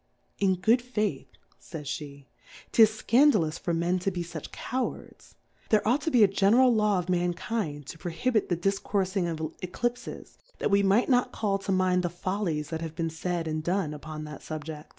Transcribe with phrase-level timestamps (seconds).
[0.39, 1.27] In good FaithJi^vj
[2.73, 5.35] J/^t^'tis fcandalous for Men to be fuch Cowards;
[5.69, 10.37] there ought to be a general Law of Mankind to prohibit the difcourfing of Eciipfes,
[10.57, 13.93] that we might not call to mind the Follies that have been laid, and done,
[13.93, 14.85] upon that SubjeQ